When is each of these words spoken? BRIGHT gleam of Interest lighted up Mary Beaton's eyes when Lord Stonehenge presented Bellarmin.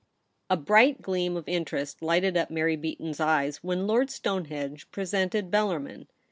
BRIGHT 0.65 1.03
gleam 1.03 1.37
of 1.37 1.47
Interest 1.47 2.01
lighted 2.01 2.35
up 2.35 2.49
Mary 2.49 2.75
Beaton's 2.75 3.19
eyes 3.19 3.57
when 3.63 3.85
Lord 3.85 4.09
Stonehenge 4.09 4.89
presented 4.89 5.51
Bellarmin. 5.51 6.07